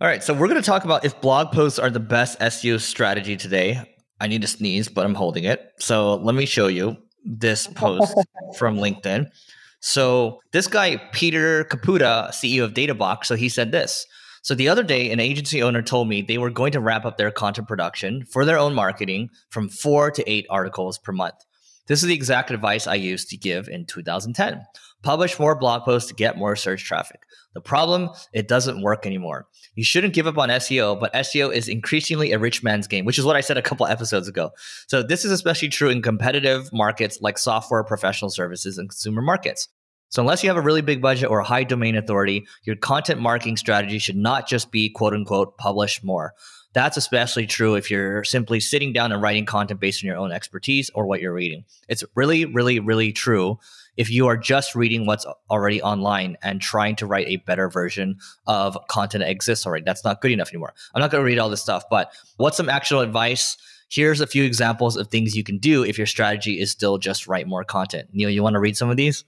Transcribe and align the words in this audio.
All 0.00 0.06
right, 0.06 0.22
so 0.22 0.32
we're 0.32 0.46
going 0.46 0.62
to 0.62 0.66
talk 0.66 0.84
about 0.84 1.04
if 1.04 1.20
blog 1.20 1.50
posts 1.50 1.76
are 1.80 1.90
the 1.90 1.98
best 1.98 2.38
SEO 2.38 2.80
strategy 2.80 3.36
today. 3.36 3.82
I 4.20 4.28
need 4.28 4.42
to 4.42 4.46
sneeze, 4.46 4.86
but 4.86 5.04
I'm 5.04 5.16
holding 5.16 5.42
it. 5.42 5.72
So 5.80 6.14
let 6.14 6.36
me 6.36 6.46
show 6.46 6.68
you 6.68 6.96
this 7.24 7.66
post 7.66 8.14
from 8.56 8.76
LinkedIn. 8.76 9.26
So 9.80 10.40
this 10.52 10.68
guy, 10.68 10.98
Peter 11.10 11.64
Caputa, 11.64 12.28
CEO 12.28 12.62
of 12.62 12.74
Databox, 12.74 13.24
so 13.24 13.34
he 13.34 13.48
said 13.48 13.72
this. 13.72 14.06
So 14.42 14.54
the 14.54 14.68
other 14.68 14.84
day, 14.84 15.10
an 15.10 15.18
agency 15.18 15.64
owner 15.64 15.82
told 15.82 16.08
me 16.08 16.22
they 16.22 16.38
were 16.38 16.50
going 16.50 16.70
to 16.72 16.80
wrap 16.80 17.04
up 17.04 17.18
their 17.18 17.32
content 17.32 17.66
production 17.66 18.24
for 18.24 18.44
their 18.44 18.56
own 18.56 18.74
marketing 18.74 19.30
from 19.50 19.68
four 19.68 20.12
to 20.12 20.30
eight 20.30 20.46
articles 20.48 20.96
per 20.96 21.10
month. 21.10 21.44
This 21.88 22.02
is 22.02 22.08
the 22.08 22.14
exact 22.14 22.50
advice 22.50 22.86
I 22.86 22.94
used 22.94 23.30
to 23.30 23.36
give 23.36 23.68
in 23.68 23.86
2010. 23.86 24.60
Publish 25.02 25.38
more 25.38 25.58
blog 25.58 25.84
posts 25.84 26.08
to 26.08 26.14
get 26.14 26.36
more 26.36 26.54
search 26.54 26.84
traffic. 26.84 27.20
The 27.54 27.60
problem, 27.60 28.10
it 28.32 28.46
doesn't 28.46 28.82
work 28.82 29.06
anymore. 29.06 29.46
You 29.74 29.84
shouldn't 29.84 30.12
give 30.12 30.26
up 30.26 30.38
on 30.38 30.50
SEO, 30.50 31.00
but 31.00 31.14
SEO 31.14 31.52
is 31.52 31.66
increasingly 31.66 32.32
a 32.32 32.38
rich 32.38 32.62
man's 32.62 32.86
game, 32.86 33.04
which 33.04 33.18
is 33.18 33.24
what 33.24 33.36
I 33.36 33.40
said 33.40 33.56
a 33.56 33.62
couple 33.62 33.86
episodes 33.88 34.28
ago. 34.28 34.50
So 34.86 35.02
this 35.02 35.24
is 35.24 35.32
especially 35.32 35.70
true 35.70 35.88
in 35.88 36.02
competitive 36.02 36.70
markets 36.72 37.18
like 37.20 37.38
software, 37.38 37.82
professional 37.84 38.30
services, 38.30 38.76
and 38.76 38.90
consumer 38.90 39.22
markets. 39.22 39.68
So 40.10 40.22
unless 40.22 40.42
you 40.42 40.50
have 40.50 40.56
a 40.56 40.62
really 40.62 40.82
big 40.82 41.02
budget 41.02 41.30
or 41.30 41.40
a 41.40 41.44
high 41.44 41.64
domain 41.64 41.96
authority, 41.96 42.46
your 42.64 42.76
content 42.76 43.20
marketing 43.20 43.56
strategy 43.56 43.98
should 43.98 44.16
not 44.16 44.48
just 44.48 44.70
be 44.70 44.88
quote 44.90 45.14
unquote 45.14 45.56
publish 45.58 46.02
more. 46.02 46.34
That's 46.78 46.96
especially 46.96 47.48
true 47.48 47.74
if 47.74 47.90
you're 47.90 48.22
simply 48.22 48.60
sitting 48.60 48.92
down 48.92 49.10
and 49.10 49.20
writing 49.20 49.46
content 49.46 49.80
based 49.80 50.04
on 50.04 50.06
your 50.06 50.16
own 50.16 50.30
expertise 50.30 50.92
or 50.94 51.06
what 51.06 51.20
you're 51.20 51.32
reading. 51.32 51.64
It's 51.88 52.04
really, 52.14 52.44
really, 52.44 52.78
really 52.78 53.10
true 53.10 53.58
if 53.96 54.08
you 54.08 54.28
are 54.28 54.36
just 54.36 54.76
reading 54.76 55.04
what's 55.04 55.26
already 55.50 55.82
online 55.82 56.36
and 56.40 56.60
trying 56.60 56.94
to 56.94 57.06
write 57.06 57.26
a 57.26 57.38
better 57.38 57.68
version 57.68 58.18
of 58.46 58.78
content 58.86 59.24
that 59.24 59.30
exists 59.32 59.66
already. 59.66 59.82
That's 59.82 60.04
not 60.04 60.20
good 60.20 60.30
enough 60.30 60.50
anymore. 60.50 60.72
I'm 60.94 61.00
not 61.00 61.10
going 61.10 61.20
to 61.20 61.26
read 61.26 61.40
all 61.40 61.50
this 61.50 61.60
stuff, 61.60 61.82
but 61.90 62.12
what's 62.36 62.56
some 62.56 62.68
actual 62.68 63.00
advice? 63.00 63.56
Here's 63.90 64.20
a 64.20 64.26
few 64.28 64.44
examples 64.44 64.96
of 64.96 65.08
things 65.08 65.36
you 65.36 65.42
can 65.42 65.58
do 65.58 65.82
if 65.82 65.98
your 65.98 66.06
strategy 66.06 66.60
is 66.60 66.70
still 66.70 66.96
just 66.96 67.26
write 67.26 67.48
more 67.48 67.64
content. 67.64 68.10
Neil, 68.12 68.30
you 68.30 68.44
want 68.44 68.54
to 68.54 68.60
read 68.60 68.76
some 68.76 68.88
of 68.88 68.96
these? 68.96 69.24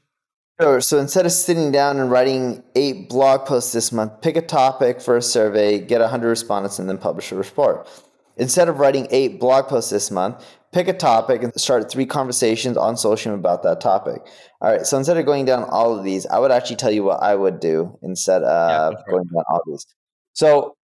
Sure. 0.60 0.80
So 0.80 0.98
instead 0.98 1.24
of 1.24 1.32
sitting 1.32 1.72
down 1.72 1.98
and 1.98 2.10
writing 2.10 2.62
eight 2.74 3.08
blog 3.08 3.46
posts 3.46 3.72
this 3.72 3.92
month, 3.92 4.20
pick 4.20 4.36
a 4.36 4.42
topic 4.42 5.00
for 5.00 5.16
a 5.16 5.22
survey, 5.22 5.78
get 5.78 6.00
100 6.00 6.28
respondents, 6.28 6.78
and 6.78 6.88
then 6.88 6.98
publish 6.98 7.32
a 7.32 7.36
report. 7.36 7.88
Instead 8.36 8.68
of 8.68 8.78
writing 8.78 9.06
eight 9.10 9.40
blog 9.40 9.68
posts 9.68 9.90
this 9.90 10.10
month, 10.10 10.44
pick 10.72 10.86
a 10.86 10.92
topic 10.92 11.42
and 11.42 11.52
start 11.58 11.90
three 11.90 12.04
conversations 12.04 12.76
on 12.76 12.96
social 12.96 13.34
about 13.34 13.62
that 13.62 13.80
topic. 13.80 14.20
All 14.60 14.70
right. 14.70 14.86
So 14.86 14.98
instead 14.98 15.16
of 15.16 15.24
going 15.24 15.46
down 15.46 15.64
all 15.64 15.96
of 15.96 16.04
these, 16.04 16.26
I 16.26 16.38
would 16.38 16.50
actually 16.50 16.76
tell 16.76 16.90
you 16.90 17.04
what 17.04 17.22
I 17.22 17.34
would 17.34 17.60
do 17.60 17.98
instead 18.02 18.42
of 18.42 18.92
yeah, 18.92 19.02
going 19.10 19.24
down 19.24 19.44
all 19.48 19.62
these. 19.66 19.86
So 20.34 20.76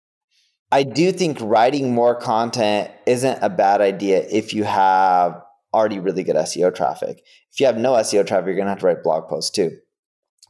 I 0.72 0.82
do 0.84 1.12
think 1.12 1.38
writing 1.40 1.94
more 1.94 2.14
content 2.14 2.90
isn't 3.06 3.38
a 3.42 3.50
bad 3.50 3.80
idea 3.80 4.26
if 4.30 4.54
you 4.54 4.64
have 4.64 5.42
already 5.76 6.00
really 6.00 6.24
good 6.24 6.36
SEO 6.36 6.74
traffic. 6.74 7.22
If 7.52 7.60
you 7.60 7.66
have 7.66 7.76
no 7.76 7.92
SEO 7.92 8.26
traffic, 8.26 8.46
you're 8.46 8.56
going 8.56 8.66
to 8.66 8.70
have 8.70 8.80
to 8.80 8.86
write 8.86 9.02
blog 9.02 9.28
posts 9.28 9.50
too. 9.50 9.72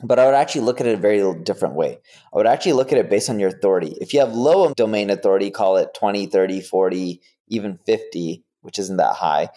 But 0.04 0.18
I 0.18 0.26
would 0.26 0.34
actually 0.34 0.60
look 0.60 0.80
at 0.80 0.86
it 0.86 0.94
a 0.94 1.00
very 1.00 1.22
different 1.42 1.74
way. 1.74 1.98
I 2.32 2.36
would 2.36 2.46
actually 2.46 2.74
look 2.74 2.92
at 2.92 2.98
it 2.98 3.10
based 3.10 3.28
on 3.30 3.40
your 3.40 3.48
authority. 3.48 3.96
If 4.00 4.12
you 4.12 4.20
have 4.20 4.34
low 4.34 4.72
domain 4.74 5.10
authority, 5.10 5.50
call 5.50 5.78
it 5.78 5.94
20, 5.98 6.26
30, 6.26 6.60
40, 6.60 7.20
even 7.48 7.78
50, 7.86 8.44
which 8.60 8.78
isn't 8.78 8.98
that 8.98 9.16
high, 9.16 9.48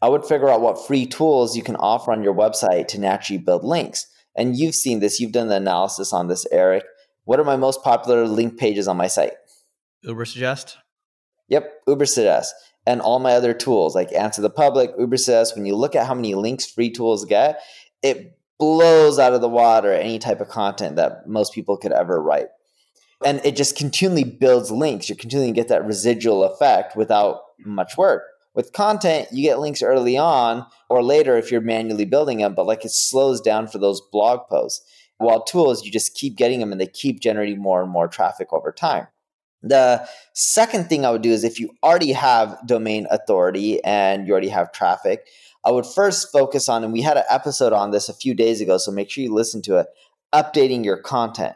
I 0.00 0.08
would 0.08 0.24
figure 0.24 0.48
out 0.48 0.60
what 0.60 0.86
free 0.86 1.06
tools 1.06 1.56
you 1.56 1.62
can 1.62 1.76
offer 1.76 2.12
on 2.12 2.22
your 2.22 2.34
website 2.34 2.88
to 2.88 3.00
naturally 3.00 3.42
build 3.42 3.64
links. 3.64 4.06
And 4.36 4.56
you've 4.56 4.74
seen 4.74 5.00
this, 5.00 5.18
you've 5.20 5.32
done 5.32 5.48
the 5.48 5.56
analysis 5.56 6.12
on 6.12 6.28
this, 6.28 6.46
Eric. 6.52 6.84
What 7.24 7.40
are 7.40 7.44
my 7.44 7.56
most 7.56 7.82
popular 7.82 8.26
link 8.26 8.58
pages 8.58 8.86
on 8.86 8.96
my 8.96 9.08
site? 9.08 9.32
Ubersuggest? 10.04 10.76
Yep, 11.48 11.86
Ubersuggest. 11.88 12.48
And 12.86 13.00
all 13.00 13.18
my 13.18 13.32
other 13.32 13.52
tools 13.52 13.94
like 13.94 14.12
Answer 14.12 14.42
the 14.42 14.50
Public, 14.50 14.96
Ubersuggest. 14.96 15.54
When 15.54 15.66
you 15.66 15.74
look 15.74 15.94
at 15.94 16.06
how 16.06 16.14
many 16.14 16.34
links 16.34 16.66
free 16.66 16.90
tools 16.90 17.24
get, 17.24 17.60
it 18.02 18.38
blows 18.58 19.18
out 19.18 19.32
of 19.32 19.40
the 19.40 19.48
water 19.48 19.92
any 19.92 20.18
type 20.18 20.40
of 20.40 20.48
content 20.48 20.96
that 20.96 21.26
most 21.28 21.52
people 21.52 21.76
could 21.76 21.92
ever 21.92 22.22
write. 22.22 22.48
And 23.24 23.40
it 23.44 23.56
just 23.56 23.76
continually 23.76 24.24
builds 24.24 24.70
links. 24.70 25.08
You're 25.08 25.16
continuing 25.16 25.54
to 25.54 25.60
get 25.60 25.68
that 25.68 25.86
residual 25.86 26.44
effect 26.44 26.96
without 26.96 27.40
much 27.58 27.96
work. 27.96 28.22
With 28.54 28.72
content, 28.72 29.28
you 29.32 29.42
get 29.42 29.58
links 29.58 29.82
early 29.82 30.16
on 30.16 30.66
or 30.88 31.02
later 31.02 31.36
if 31.36 31.50
you're 31.50 31.60
manually 31.60 32.06
building 32.06 32.38
them, 32.38 32.54
but 32.54 32.66
like 32.66 32.84
it 32.84 32.90
slows 32.90 33.40
down 33.40 33.68
for 33.68 33.78
those 33.78 34.00
blog 34.12 34.48
posts. 34.48 34.82
While 35.18 35.44
tools, 35.44 35.84
you 35.84 35.90
just 35.90 36.14
keep 36.14 36.36
getting 36.36 36.60
them 36.60 36.72
and 36.72 36.80
they 36.80 36.86
keep 36.86 37.20
generating 37.20 37.60
more 37.60 37.82
and 37.82 37.90
more 37.90 38.08
traffic 38.08 38.52
over 38.52 38.72
time. 38.72 39.08
The 39.68 40.08
second 40.34 40.88
thing 40.88 41.04
I 41.04 41.10
would 41.10 41.22
do 41.22 41.30
is 41.30 41.44
if 41.44 41.58
you 41.58 41.70
already 41.82 42.12
have 42.12 42.58
domain 42.66 43.06
authority 43.10 43.82
and 43.84 44.26
you 44.26 44.32
already 44.32 44.48
have 44.48 44.72
traffic, 44.72 45.26
I 45.64 45.70
would 45.72 45.86
first 45.86 46.30
focus 46.30 46.68
on, 46.68 46.84
and 46.84 46.92
we 46.92 47.02
had 47.02 47.16
an 47.16 47.24
episode 47.28 47.72
on 47.72 47.90
this 47.90 48.08
a 48.08 48.14
few 48.14 48.34
days 48.34 48.60
ago, 48.60 48.78
so 48.78 48.92
make 48.92 49.10
sure 49.10 49.24
you 49.24 49.34
listen 49.34 49.62
to 49.62 49.78
it, 49.78 49.86
updating 50.32 50.84
your 50.84 50.96
content. 50.96 51.54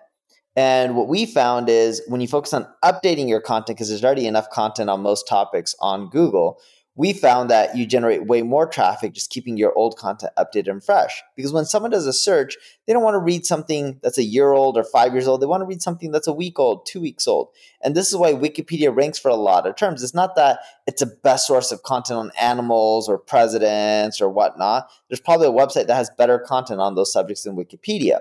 And 0.57 0.97
what 0.97 1.07
we 1.07 1.27
found 1.27 1.69
is 1.69 2.03
when 2.09 2.21
you 2.21 2.27
focus 2.27 2.53
on 2.53 2.67
updating 2.85 3.29
your 3.29 3.41
content, 3.41 3.79
because 3.79 3.89
there's 3.89 4.05
already 4.05 4.27
enough 4.27 4.51
content 4.51 4.91
on 4.91 5.01
most 5.01 5.29
topics 5.29 5.77
on 5.81 6.09
Google, 6.09 6.59
we 6.97 7.13
found 7.13 7.51
that 7.51 7.77
you 7.77 7.87
generate 7.87 8.27
way 8.27 8.43
more 8.43 8.67
traffic 8.67 9.13
just 9.13 9.31
keeping 9.31 9.57
your 9.57 9.73
old 9.75 9.97
content 9.97 10.33
updated 10.37 10.71
and 10.71 10.85
fresh. 10.85 11.23
Because 11.37 11.53
when 11.53 11.65
someone 11.65 11.93
does 11.93 12.07
a 12.07 12.13
search, 12.13 12.57
they 12.87 12.93
don't 12.93 13.03
want 13.03 13.15
to 13.15 13.21
read 13.21 13.47
something 13.47 14.01
that's 14.03 14.19
a 14.19 14.25
year 14.25 14.51
old 14.51 14.77
or 14.77 14.85
five 14.85 15.13
years 15.13 15.29
old. 15.29 15.41
They 15.41 15.47
want 15.47 15.61
to 15.61 15.67
read 15.67 15.83
something 15.83 16.11
that's 16.11 16.27
a 16.27 16.33
week 16.33 16.59
old, 16.59 16.87
two 16.87 17.01
weeks 17.01 17.29
old. 17.29 17.51
And 17.81 17.95
this 17.95 18.09
is 18.09 18.17
why 18.17 18.33
Wikipedia 18.33 18.95
ranks 18.95 19.19
for 19.19 19.29
a 19.29 19.37
lot 19.37 19.67
of 19.67 19.77
terms. 19.77 20.03
It's 20.03 20.15
not 20.15 20.35
that 20.35 20.61
it's 20.87 21.01
a 21.01 21.07
best 21.07 21.47
source 21.47 21.71
of 21.71 21.85
content 21.85 22.19
on 22.19 22.33
animals 22.41 23.09
or 23.09 23.19
presidents 23.19 24.21
or 24.21 24.29
whatnot. 24.29 24.91
There's 25.09 25.21
probably 25.21 25.47
a 25.47 25.53
website 25.53 25.87
that 25.87 25.97
has 25.97 26.11
better 26.19 26.39
content 26.41 26.81
on 26.81 26.97
those 26.97 27.13
subjects 27.13 27.45
than 27.45 27.57
Wikipedia. 27.57 28.19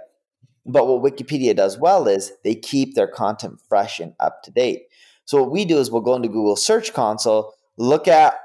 But 0.65 0.87
what 0.87 1.01
Wikipedia 1.01 1.55
does 1.55 1.79
well 1.79 2.07
is 2.07 2.33
they 2.43 2.53
keep 2.53 2.93
their 2.93 3.07
content 3.07 3.59
fresh 3.67 3.99
and 3.99 4.13
up 4.19 4.43
to 4.43 4.51
date. 4.51 4.83
So 5.25 5.41
what 5.41 5.51
we 5.51 5.65
do 5.65 5.79
is 5.79 5.89
we'll 5.89 6.01
go 6.01 6.15
into 6.15 6.27
Google 6.27 6.55
Search 6.55 6.93
Console, 6.93 7.53
look 7.77 8.07
at 8.07 8.35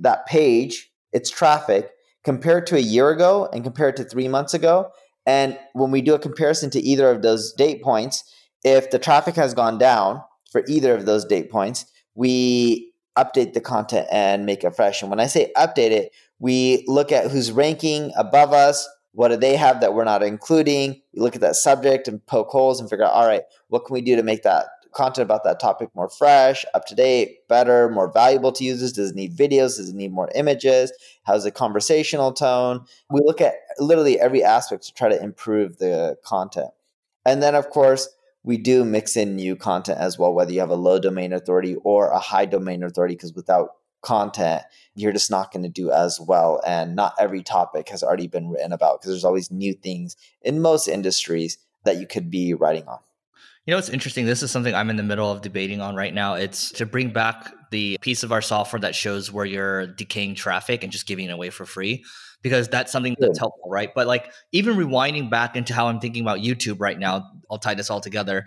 that 0.00 0.26
page, 0.26 0.90
its 1.12 1.30
traffic, 1.30 1.90
compared 2.24 2.66
to 2.66 2.76
a 2.76 2.80
year 2.80 3.10
ago 3.10 3.48
and 3.52 3.62
compared 3.62 3.96
to 3.96 4.04
three 4.04 4.28
months 4.28 4.52
ago. 4.54 4.90
And 5.26 5.58
when 5.74 5.90
we 5.90 6.02
do 6.02 6.14
a 6.14 6.18
comparison 6.18 6.70
to 6.70 6.80
either 6.80 7.10
of 7.10 7.22
those 7.22 7.52
date 7.52 7.82
points, 7.82 8.24
if 8.64 8.90
the 8.90 8.98
traffic 8.98 9.36
has 9.36 9.54
gone 9.54 9.78
down 9.78 10.22
for 10.50 10.62
either 10.68 10.94
of 10.94 11.06
those 11.06 11.24
date 11.24 11.50
points, 11.50 11.86
we 12.14 12.92
update 13.16 13.52
the 13.52 13.60
content 13.60 14.06
and 14.10 14.44
make 14.44 14.64
it 14.64 14.74
fresh. 14.74 15.02
And 15.02 15.10
when 15.10 15.20
I 15.20 15.26
say 15.26 15.52
update 15.56 15.90
it, 15.90 16.12
we 16.38 16.84
look 16.86 17.12
at 17.12 17.30
who's 17.30 17.50
ranking 17.52 18.12
above 18.16 18.52
us, 18.52 18.88
what 19.12 19.28
do 19.28 19.36
they 19.36 19.56
have 19.56 19.80
that 19.80 19.94
we're 19.94 20.04
not 20.04 20.22
including? 20.22 21.00
We 21.14 21.22
look 21.22 21.34
at 21.34 21.40
that 21.40 21.56
subject 21.56 22.08
and 22.08 22.24
poke 22.26 22.48
holes 22.48 22.80
and 22.80 22.90
figure 22.90 23.06
out, 23.06 23.12
all 23.12 23.26
right, 23.26 23.42
what 23.68 23.86
can 23.86 23.94
we 23.94 24.02
do 24.02 24.16
to 24.16 24.22
make 24.22 24.42
that 24.42 24.66
content 24.96 25.24
about 25.24 25.44
that 25.44 25.60
topic 25.60 25.90
more 25.94 26.08
fresh, 26.08 26.64
up 26.74 26.86
to 26.86 26.94
date, 26.94 27.46
better, 27.48 27.88
more 27.90 28.10
valuable 28.10 28.50
to 28.52 28.64
users? 28.64 28.92
Does 28.92 29.10
it 29.10 29.16
need 29.16 29.36
videos? 29.36 29.76
Does 29.76 29.90
it 29.90 29.94
need 29.94 30.12
more 30.12 30.30
images? 30.34 30.92
How's 31.24 31.44
the 31.44 31.50
conversational 31.50 32.32
tone? 32.32 32.84
We 33.10 33.20
look 33.24 33.40
at 33.40 33.54
literally 33.78 34.18
every 34.18 34.42
aspect 34.42 34.84
to 34.84 34.94
try 34.94 35.10
to 35.10 35.22
improve 35.22 35.78
the 35.78 36.16
content. 36.24 36.70
And 37.24 37.42
then, 37.42 37.54
of 37.54 37.70
course, 37.70 38.08
we 38.42 38.56
do 38.56 38.84
mix 38.84 39.16
in 39.16 39.36
new 39.36 39.56
content 39.56 39.98
as 39.98 40.18
well, 40.18 40.32
whether 40.32 40.52
you 40.52 40.60
have 40.60 40.70
a 40.70 40.76
low 40.76 40.98
domain 40.98 41.32
authority 41.32 41.76
or 41.84 42.08
a 42.10 42.18
high 42.18 42.46
domain 42.46 42.82
authority, 42.82 43.14
because 43.14 43.34
without 43.34 43.70
content, 44.02 44.62
you're 44.94 45.12
just 45.12 45.30
not 45.32 45.52
going 45.52 45.64
to 45.64 45.68
do 45.68 45.90
as 45.90 46.20
well. 46.20 46.62
And 46.64 46.94
not 46.94 47.14
every 47.18 47.42
topic 47.42 47.88
has 47.88 48.02
already 48.04 48.28
been 48.28 48.48
written 48.48 48.72
about 48.72 49.00
because 49.00 49.10
there's 49.10 49.24
always 49.24 49.50
new 49.50 49.74
things 49.74 50.16
in 50.42 50.62
most 50.62 50.86
industries 50.86 51.58
that 51.84 51.98
you 51.98 52.06
could 52.06 52.30
be 52.30 52.54
writing 52.54 52.86
on. 52.86 53.00
You 53.66 53.72
know, 53.72 53.78
it's 53.78 53.88
interesting. 53.88 54.26
This 54.26 54.44
is 54.44 54.52
something 54.52 54.74
I'm 54.74 54.90
in 54.90 54.96
the 54.96 55.02
middle 55.02 55.30
of 55.30 55.42
debating 55.42 55.80
on 55.80 55.96
right 55.96 56.14
now. 56.14 56.34
It's 56.34 56.70
to 56.72 56.86
bring 56.86 57.10
back 57.10 57.52
the 57.72 57.98
piece 58.00 58.22
of 58.22 58.30
our 58.30 58.40
software 58.40 58.78
that 58.80 58.94
shows 58.94 59.32
where 59.32 59.44
you're 59.44 59.88
decaying 59.88 60.36
traffic 60.36 60.84
and 60.84 60.92
just 60.92 61.06
giving 61.06 61.26
it 61.26 61.32
away 61.32 61.50
for 61.50 61.66
free 61.66 62.04
because 62.42 62.68
that's 62.68 62.92
something 62.92 63.16
that's 63.18 63.40
helpful, 63.40 63.68
right? 63.68 63.90
But 63.92 64.06
like 64.06 64.32
even 64.52 64.76
rewinding 64.76 65.30
back 65.30 65.56
into 65.56 65.74
how 65.74 65.88
I'm 65.88 65.98
thinking 65.98 66.22
about 66.22 66.38
YouTube 66.38 66.76
right 66.78 66.96
now, 66.96 67.28
I'll 67.50 67.58
tie 67.58 67.74
this 67.74 67.90
all 67.90 68.00
together 68.00 68.44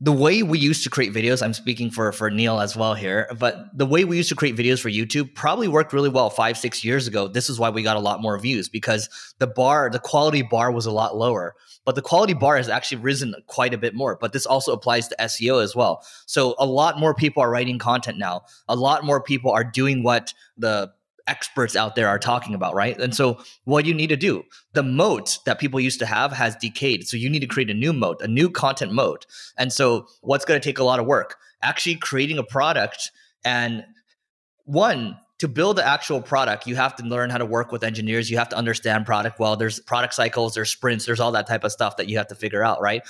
the 0.00 0.12
way 0.12 0.42
we 0.42 0.58
used 0.58 0.84
to 0.84 0.90
create 0.90 1.12
videos 1.12 1.42
i'm 1.42 1.52
speaking 1.52 1.90
for 1.90 2.12
for 2.12 2.30
neil 2.30 2.60
as 2.60 2.76
well 2.76 2.94
here 2.94 3.28
but 3.38 3.76
the 3.76 3.86
way 3.86 4.04
we 4.04 4.16
used 4.16 4.28
to 4.28 4.36
create 4.36 4.56
videos 4.56 4.80
for 4.80 4.90
youtube 4.90 5.34
probably 5.34 5.68
worked 5.68 5.92
really 5.92 6.08
well 6.08 6.30
five 6.30 6.56
six 6.58 6.84
years 6.84 7.06
ago. 7.06 7.28
This 7.28 7.48
is 7.48 7.58
why 7.58 7.70
we 7.70 7.82
got 7.82 7.96
a 7.96 8.00
lot 8.00 8.20
more 8.20 8.38
views 8.38 8.68
because 8.68 9.08
the 9.38 9.46
bar 9.46 9.88
the 9.90 9.98
quality 9.98 10.42
bar 10.42 10.70
was 10.70 10.86
a 10.86 10.90
lot 10.90 11.16
lower 11.16 11.54
but 11.84 11.94
the 11.94 12.02
quality 12.02 12.34
bar 12.34 12.56
has 12.56 12.68
actually 12.68 12.98
risen 12.98 13.34
quite 13.46 13.74
a 13.74 13.78
bit 13.78 13.94
more 13.94 14.16
but 14.20 14.32
this 14.32 14.46
also 14.46 14.72
applies 14.72 15.08
to 15.08 15.16
seo 15.20 15.62
as 15.62 15.74
well. 15.74 16.04
So 16.26 16.54
a 16.58 16.66
lot 16.66 16.98
more 16.98 17.14
people 17.14 17.42
are 17.42 17.50
writing 17.50 17.78
content 17.78 18.18
now. 18.18 18.42
A 18.68 18.76
lot 18.76 19.04
more 19.04 19.22
people 19.22 19.50
are 19.50 19.64
doing 19.64 20.02
what 20.02 20.34
the 20.56 20.92
experts 21.28 21.76
out 21.76 21.94
there 21.94 22.08
are 22.08 22.18
talking 22.18 22.54
about, 22.54 22.74
right? 22.74 22.98
And 22.98 23.14
so, 23.14 23.38
what 23.64 23.86
you 23.86 23.94
need 23.94 24.08
to 24.08 24.16
do, 24.16 24.44
the 24.72 24.82
moat 24.82 25.38
that 25.44 25.58
people 25.58 25.78
used 25.78 25.98
to 26.00 26.06
have 26.06 26.32
has 26.32 26.56
decayed. 26.56 27.06
So, 27.06 27.16
you 27.16 27.30
need 27.30 27.40
to 27.40 27.46
create 27.46 27.70
a 27.70 27.74
new 27.74 27.92
moat, 27.92 28.20
a 28.22 28.28
new 28.28 28.50
content 28.50 28.92
moat. 28.92 29.26
And 29.56 29.72
so, 29.72 30.06
what's 30.22 30.44
going 30.44 30.60
to 30.60 30.64
take 30.64 30.78
a 30.78 30.84
lot 30.84 30.98
of 30.98 31.06
work? 31.06 31.36
Actually, 31.62 31.96
creating 31.96 32.38
a 32.38 32.44
product 32.44 33.10
and 33.44 33.84
one, 34.64 35.16
to 35.38 35.46
build 35.46 35.76
the 35.76 35.86
actual 35.86 36.20
product, 36.20 36.66
you 36.66 36.74
have 36.74 36.96
to 36.96 37.04
learn 37.04 37.30
how 37.30 37.38
to 37.38 37.46
work 37.46 37.70
with 37.70 37.84
engineers. 37.84 38.28
You 38.28 38.38
have 38.38 38.48
to 38.48 38.56
understand 38.56 39.06
product 39.06 39.38
well. 39.38 39.56
There's 39.56 39.78
product 39.80 40.14
cycles, 40.14 40.54
there's 40.54 40.70
sprints, 40.70 41.06
there's 41.06 41.20
all 41.20 41.30
that 41.32 41.46
type 41.46 41.62
of 41.62 41.70
stuff 41.70 41.96
that 41.96 42.08
you 42.08 42.18
have 42.18 42.26
to 42.28 42.34
figure 42.34 42.64
out, 42.64 42.80
right? 42.80 43.02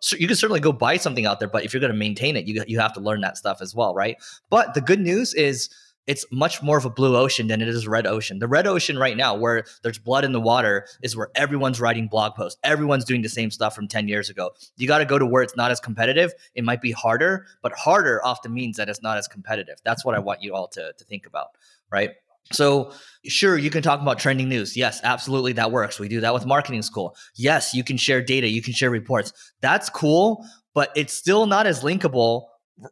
So 0.00 0.16
you 0.16 0.26
can 0.26 0.36
certainly 0.36 0.60
go 0.60 0.72
buy 0.72 0.96
something 0.96 1.26
out 1.26 1.38
there, 1.38 1.48
but 1.48 1.64
if 1.64 1.74
you're 1.74 1.82
going 1.82 1.92
to 1.92 1.98
maintain 1.98 2.36
it, 2.36 2.46
you 2.46 2.64
you 2.66 2.80
have 2.80 2.94
to 2.94 3.00
learn 3.00 3.20
that 3.20 3.36
stuff 3.36 3.58
as 3.60 3.74
well, 3.74 3.94
right? 3.94 4.16
But 4.48 4.72
the 4.72 4.80
good 4.80 5.00
news 5.00 5.34
is 5.34 5.68
it's 6.06 6.24
much 6.30 6.62
more 6.62 6.78
of 6.78 6.84
a 6.84 6.90
blue 6.90 7.16
ocean 7.16 7.48
than 7.48 7.60
it 7.60 7.68
is 7.68 7.86
a 7.86 7.90
red 7.90 8.06
ocean. 8.06 8.38
The 8.38 8.48
red 8.48 8.66
ocean 8.66 8.98
right 8.98 9.16
now, 9.16 9.34
where 9.34 9.64
there's 9.82 9.98
blood 9.98 10.24
in 10.24 10.32
the 10.32 10.40
water, 10.40 10.86
is 11.02 11.16
where 11.16 11.30
everyone's 11.34 11.80
writing 11.80 12.06
blog 12.06 12.34
posts. 12.34 12.58
Everyone's 12.62 13.04
doing 13.04 13.22
the 13.22 13.28
same 13.28 13.50
stuff 13.50 13.74
from 13.74 13.88
10 13.88 14.08
years 14.08 14.30
ago. 14.30 14.52
You 14.76 14.86
got 14.86 14.98
to 14.98 15.04
go 15.04 15.18
to 15.18 15.26
where 15.26 15.42
it's 15.42 15.56
not 15.56 15.70
as 15.70 15.80
competitive. 15.80 16.32
It 16.54 16.64
might 16.64 16.80
be 16.80 16.92
harder, 16.92 17.46
but 17.62 17.72
harder 17.72 18.24
often 18.24 18.54
means 18.54 18.76
that 18.76 18.88
it's 18.88 19.02
not 19.02 19.18
as 19.18 19.26
competitive. 19.26 19.76
That's 19.84 20.04
what 20.04 20.14
I 20.14 20.18
want 20.20 20.42
you 20.42 20.54
all 20.54 20.68
to, 20.68 20.92
to 20.92 21.04
think 21.04 21.26
about, 21.26 21.48
right? 21.90 22.12
So, 22.52 22.92
sure, 23.24 23.58
you 23.58 23.70
can 23.70 23.82
talk 23.82 24.00
about 24.00 24.20
trending 24.20 24.48
news. 24.48 24.76
Yes, 24.76 25.00
absolutely, 25.02 25.52
that 25.54 25.72
works. 25.72 25.98
We 25.98 26.08
do 26.08 26.20
that 26.20 26.32
with 26.32 26.46
marketing 26.46 26.82
school. 26.82 27.16
Yes, 27.34 27.74
you 27.74 27.82
can 27.82 27.96
share 27.96 28.22
data, 28.22 28.48
you 28.48 28.62
can 28.62 28.72
share 28.72 28.90
reports. 28.90 29.32
That's 29.60 29.90
cool, 29.90 30.46
but 30.72 30.90
it's 30.94 31.12
still 31.12 31.46
not 31.46 31.66
as 31.66 31.82
linkable 31.82 32.44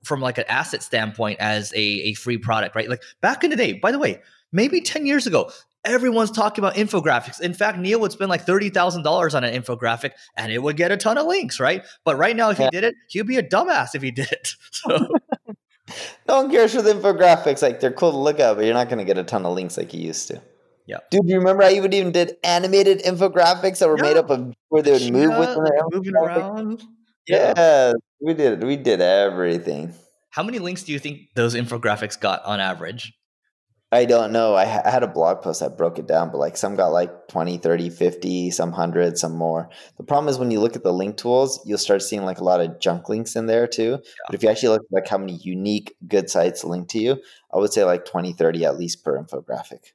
from 0.03 0.21
like 0.21 0.39
an 0.39 0.45
asset 0.49 0.83
standpoint 0.83 1.41
as 1.41 1.73
a, 1.75 1.79
a 1.79 2.15
free 2.15 2.39
product, 2.39 2.75
right? 2.75 2.89
Like 2.89 3.03
back 3.21 3.45
in 3.45 3.51
the 3.51 3.57
day, 3.57 3.75
by 3.75 3.93
the 3.93 3.99
way, 3.99 4.21
maybe 4.53 4.81
10 4.81 5.07
years 5.07 5.27
ago, 5.27 5.51
everyone's 5.85 6.31
talking 6.31 6.65
about 6.65 6.77
infographics. 6.77 7.41
In 7.41 7.55
fact, 7.55 7.79
Neil 7.79 8.01
would 8.01 8.13
spend 8.13 8.31
like 8.31 8.47
$30,000 8.47 9.35
on 9.35 9.45
an 9.45 9.63
infographic 9.63 10.13
and 10.37 10.51
it 10.51 10.63
would 10.63 10.77
get 10.77 10.91
a 10.91 10.97
ton 10.97 11.19
of 11.19 11.27
links, 11.27 11.61
right? 11.61 11.85
But 12.05 12.17
right 12.17 12.35
now, 12.35 12.51
if 12.51 12.59
he 12.59 12.69
did 12.71 12.85
it, 12.85 12.95
he'd 13.09 13.27
be 13.27 13.37
a 13.37 13.43
dumbass 13.43 13.95
if 13.95 14.03
he 14.03 14.11
did 14.11 14.31
it. 14.33 14.55
So. 14.71 15.09
no 16.29 16.43
one 16.43 16.51
cares 16.51 16.75
for 16.75 16.83
the 16.83 16.93
infographics. 16.93 17.63
Like 17.63 17.81
they're 17.81 17.93
cool 17.93 18.11
to 18.11 18.17
look 18.17 18.41
at, 18.41 18.55
but 18.55 18.65
you're 18.65 18.75
not 18.75 18.89
going 18.89 18.99
to 18.99 19.05
get 19.05 19.19
a 19.19 19.25
ton 19.25 19.47
of 19.47 19.55
links 19.55 19.77
like 19.77 19.95
you 19.95 20.01
used 20.01 20.29
to. 20.29 20.43
Yeah. 20.87 20.99
Dude, 21.11 21.29
you 21.29 21.39
remember 21.39 21.63
I 21.63 21.73
even 21.73 21.93
even 21.93 22.13
did 22.13 22.37
animated 22.43 23.03
infographics 23.03 23.79
that 23.79 23.89
were 23.89 23.97
yeah. 23.97 24.03
made 24.03 24.17
up 24.17 24.31
of 24.31 24.55
where 24.69 24.83
they 24.83 24.93
would 24.93 25.01
yeah, 25.01 25.11
move 25.11 25.39
with 25.39 25.55
them? 25.55 25.65
Moving 25.93 26.17
around. 26.17 26.83
Yeah. 27.27 27.55
yeah, 27.57 27.93
we 28.21 28.35
did. 28.35 28.63
We 28.63 28.77
did 28.77 29.01
everything. 29.01 29.95
How 30.31 30.43
many 30.43 30.59
links 30.59 30.83
do 30.83 30.93
you 30.93 30.99
think 30.99 31.29
those 31.35 31.55
infographics 31.55 32.19
got 32.19 32.45
on 32.45 32.61
average? 32.61 33.13
I 33.95 34.07
don't 34.07 34.33
know. 34.33 34.57
I, 34.57 34.65
ha- 34.65 34.83
I, 34.85 34.91
had 34.91 35.05
a 35.05 35.07
blog 35.07 35.41
post 35.41 35.61
that 35.61 35.79
broke 35.79 36.01
it 36.01 36.09
down, 36.09 36.33
but 36.33 36.39
like 36.39 36.57
some 36.57 36.75
got 36.75 36.89
like 36.89 37.29
20, 37.29 37.59
30, 37.59 37.91
50, 37.91 38.51
some 38.51 38.71
100, 38.71 39.17
some 39.17 39.37
more. 39.37 39.71
The 39.99 40.03
problem 40.03 40.29
is 40.29 40.37
when 40.37 40.51
you 40.51 40.59
look 40.59 40.75
at 40.75 40.83
the 40.83 40.93
link 40.93 41.17
tools, 41.17 41.61
you'll 41.65 41.79
start 41.79 42.03
seeing 42.03 42.25
like 42.25 42.39
a 42.39 42.45
lot 42.45 42.61
of 42.61 42.81
junk 42.81 43.09
links 43.09 43.37
in 43.37 43.47
there 43.47 43.69
too. 43.69 43.91
Yeah. 43.91 44.25
But 44.27 44.35
if 44.35 44.43
you 44.43 44.49
actually 44.49 44.71
look 44.71 44.83
at 44.83 44.93
like 44.93 45.07
how 45.07 45.19
many 45.19 45.35
unique 45.37 45.95
good 46.09 46.29
sites 46.29 46.65
link 46.65 46.89
to 46.89 46.99
you, 46.99 47.23
I 47.53 47.59
would 47.59 47.73
say 47.73 47.85
like 47.85 48.05
20, 48.05 48.33
30 48.33 48.65
at 48.65 48.77
least 48.77 49.05
per 49.05 49.17
infographic. 49.17 49.93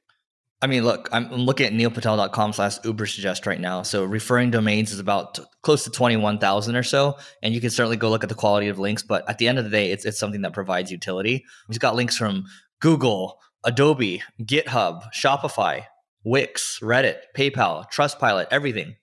I 0.62 0.66
mean, 0.66 0.84
look, 0.84 1.08
I'm 1.10 1.32
looking 1.32 1.66
at 1.66 1.72
neilpatel.com 1.72 2.52
slash 2.52 2.78
Ubersuggest 2.80 3.46
right 3.46 3.60
now. 3.60 3.82
So 3.82 4.04
referring 4.04 4.50
domains 4.50 4.92
is 4.92 4.98
about 4.98 5.36
t- 5.36 5.42
close 5.62 5.84
to 5.84 5.90
21,000 5.90 6.76
or 6.76 6.82
so. 6.82 7.16
And 7.42 7.54
you 7.54 7.62
can 7.62 7.70
certainly 7.70 7.96
go 7.96 8.10
look 8.10 8.22
at 8.22 8.28
the 8.28 8.34
quality 8.34 8.68
of 8.68 8.78
links. 8.78 9.02
But 9.02 9.26
at 9.28 9.38
the 9.38 9.48
end 9.48 9.58
of 9.58 9.64
the 9.64 9.70
day, 9.70 9.90
it's, 9.90 10.04
it's 10.04 10.18
something 10.18 10.42
that 10.42 10.52
provides 10.52 10.90
utility. 10.90 11.46
We've 11.68 11.78
got 11.78 11.94
links 11.96 12.16
from 12.16 12.44
Google, 12.80 13.38
Adobe, 13.64 14.22
GitHub, 14.42 15.02
Shopify, 15.14 15.84
Wix, 16.24 16.78
Reddit, 16.82 17.20
PayPal, 17.34 17.86
Trustpilot, 17.90 18.48
everything. 18.50 18.96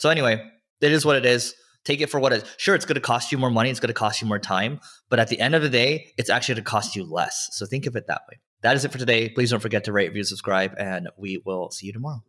So 0.00 0.10
anyway, 0.10 0.44
it 0.80 0.90
is 0.90 1.06
what 1.06 1.16
it 1.16 1.24
is. 1.24 1.54
Take 1.84 2.00
it 2.00 2.10
for 2.10 2.18
what 2.18 2.32
it 2.32 2.42
is. 2.42 2.54
Sure, 2.56 2.74
it's 2.74 2.84
going 2.84 2.96
to 2.96 3.00
cost 3.00 3.30
you 3.30 3.38
more 3.38 3.50
money. 3.50 3.70
It's 3.70 3.80
going 3.80 3.86
to 3.88 3.94
cost 3.94 4.20
you 4.20 4.26
more 4.26 4.40
time. 4.40 4.80
But 5.10 5.20
at 5.20 5.28
the 5.28 5.38
end 5.38 5.54
of 5.54 5.62
the 5.62 5.70
day, 5.70 6.12
it's 6.18 6.28
actually 6.28 6.56
going 6.56 6.64
to 6.64 6.70
cost 6.70 6.96
you 6.96 7.04
less. 7.04 7.50
So 7.52 7.66
think 7.66 7.86
of 7.86 7.94
it 7.94 8.08
that 8.08 8.22
way 8.28 8.40
that 8.62 8.76
is 8.76 8.84
it 8.84 8.92
for 8.92 8.98
today. 8.98 9.28
Please 9.28 9.50
don't 9.50 9.60
forget 9.60 9.84
to 9.84 9.92
rate, 9.92 10.08
review, 10.08 10.24
subscribe, 10.24 10.74
and 10.78 11.08
we 11.16 11.42
will 11.44 11.70
see 11.70 11.86
you 11.86 11.92
tomorrow. 11.92 12.22